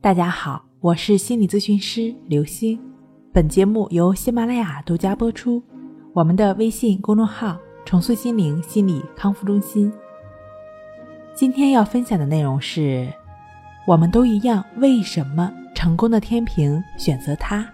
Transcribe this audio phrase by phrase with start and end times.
[0.00, 2.78] 大家好，我是心理咨询师刘星。
[3.32, 5.60] 本节目由喜马拉雅独家播出。
[6.12, 9.92] 我们的微信公众号“重塑心灵心理康复中心”。
[11.34, 13.12] 今天要分享的内容是：
[13.88, 17.68] 我们都一样，为什么成功的天平选择他？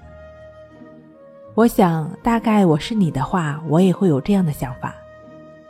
[1.55, 4.95] 我想，大概我是你的话，我也会有这样的想法。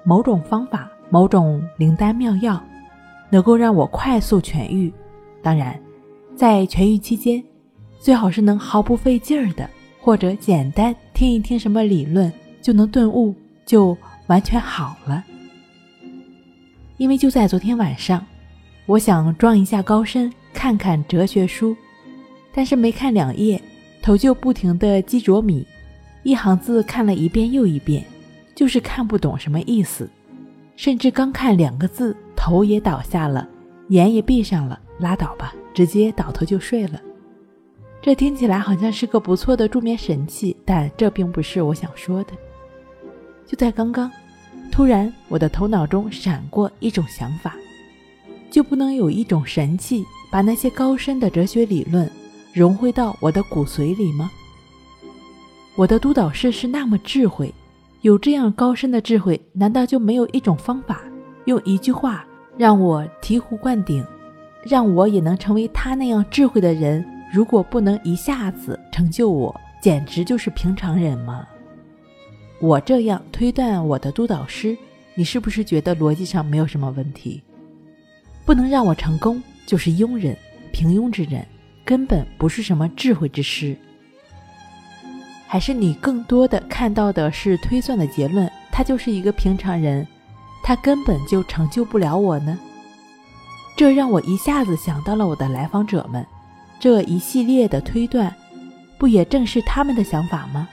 [0.04, 2.62] 某种方法，某种灵丹妙药，
[3.28, 4.94] 能够让我快速痊愈。
[5.42, 5.78] 当然，
[6.36, 7.42] 在痊愈期间，
[8.00, 9.68] 最好是能毫不费劲儿的，
[10.00, 13.34] 或者简单听一听什么理论就能顿悟，
[13.64, 15.24] 就完全好了。
[16.96, 18.24] 因为就在昨天晚上，
[18.86, 21.76] 我想装一下高深，看看哲学书，
[22.52, 23.60] 但是没看两页，
[24.02, 25.64] 头就不停的击啄米。
[26.24, 28.04] 一行字看了一遍又一遍，
[28.54, 30.10] 就是看不懂什么意思，
[30.74, 33.46] 甚至刚看两个字，头也倒下了，
[33.90, 37.00] 眼也闭上了，拉倒吧，直接倒头就睡了。
[38.00, 42.32] 这听起来好像是个不错的助眠神器，但这并不是我想说的。
[43.46, 44.10] 就在刚刚，
[44.70, 47.56] 突然我的头脑中闪过一种想法：
[48.50, 52.10] 就不能有一种神器，把那些高深的哲学理论
[52.52, 54.30] 融汇到我的骨髓里吗？
[55.76, 57.52] 我的督导师是那么智慧，
[58.02, 61.02] 有这样高深的智慧，难道就没有一种方法，
[61.46, 62.24] 用一句话
[62.56, 64.04] 让我醍醐灌顶，
[64.66, 67.04] 让我也能成为他那样智慧的人？
[67.32, 71.46] 如果不能一下子成就我，简直就是平常人吗？
[72.60, 74.76] 我这样推断我的督导师，
[75.14, 77.42] 你是不是觉得逻辑上没有什么问题？
[78.44, 80.36] 不能让我成功，就是庸人、
[80.72, 81.44] 平庸之人，
[81.84, 83.76] 根本不是什么智慧之师。
[85.46, 90.06] 还是你更多的看到的是推算的结论，他就是一个平常人，
[90.62, 92.58] 他根本就成就不了我呢。
[93.76, 96.24] 这让我一下子想到了我的来访者们，
[96.78, 98.34] 这一系列的推断，
[98.98, 100.68] 不也正是他们的想法吗？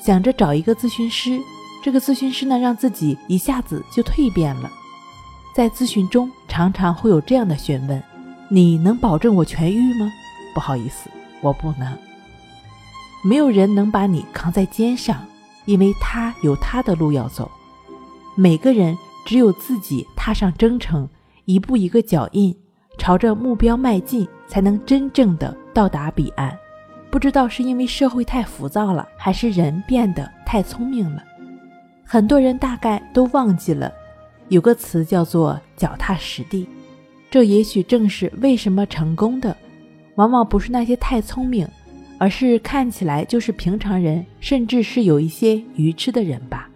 [0.00, 1.38] 想着找一个咨询师，
[1.82, 4.70] 这个咨询师呢，让自己一下子就蜕变了。
[5.54, 8.02] 在咨询中，常常会有这样的询问
[8.48, 10.10] ：“你能保证我痊愈吗？”
[10.54, 11.08] 不好意思，
[11.40, 11.96] 我不能。
[13.22, 15.24] 没有人能把你扛在肩上，
[15.64, 17.48] 因为他有他的路要走。
[18.34, 21.08] 每个人只有自己踏上征程，
[21.44, 22.54] 一步一个脚印，
[22.98, 26.56] 朝着目标迈进，才能真正的到达彼岸。
[27.10, 31.22] 不知道是因为社会太浮躁了，还是人变得太聪明了，
[32.04, 33.92] 很多人大概都忘记了，
[34.48, 36.68] 有个词叫做脚踏实地。
[37.30, 39.56] 这也许正是为什么成功的，
[40.16, 41.68] 往往不是那些太聪明。
[42.22, 46.68] 而是看起来就是平常人，甚至是有一些愚痴的人吧。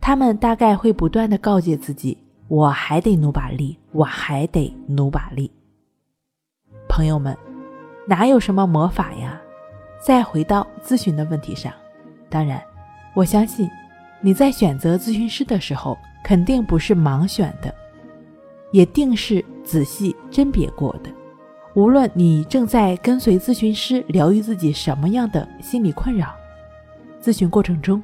[0.00, 2.16] 他们大概会不断的告诫自己
[2.48, 5.50] ：“我还得努把力，我还得努把力。”
[6.88, 7.36] 朋友们，
[8.06, 9.40] 哪有什么魔法呀？
[10.00, 11.72] 再回到咨询的问题上，
[12.28, 12.62] 当然，
[13.14, 13.68] 我相信
[14.20, 17.74] 你在选择咨询师的时候，肯定不是盲选的，
[18.72, 21.10] 也定是仔细甄别过的。
[21.74, 26.34] 无论你正在跟随咨询师疗愈自己什么样的心理困扰，
[27.20, 28.02] 咨询过程中，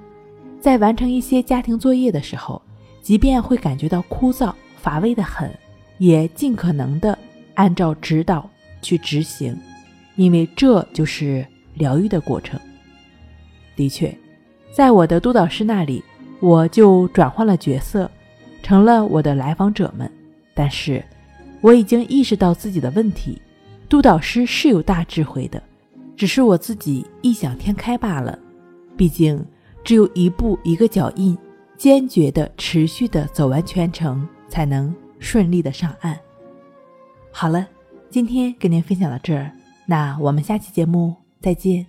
[0.60, 2.60] 在完成一些家庭作业的时候，
[3.04, 5.50] 即便会感觉到枯燥乏味的很，
[5.98, 7.16] 也尽可能的
[7.52, 8.48] 按照指导
[8.80, 9.54] 去执行，
[10.16, 12.58] 因为这就是疗愈的过程。
[13.76, 14.16] 的确，
[14.72, 16.02] 在我的督导师那里，
[16.40, 18.10] 我就转换了角色，
[18.62, 20.10] 成了我的来访者们，
[20.54, 21.04] 但是
[21.60, 23.38] 我已经意识到自己的问题。
[23.86, 25.62] 督导师是有大智慧的，
[26.16, 28.38] 只是我自己异想天开罢了。
[28.96, 29.44] 毕竟，
[29.84, 31.36] 只有一步一个脚印，
[31.84, 36.18] 坚决的、持续的走完全程，才能顺利的上岸。
[37.30, 37.68] 好了，
[38.08, 39.52] 今天跟您分享到这儿，
[39.84, 41.86] 那我们下期节目再见。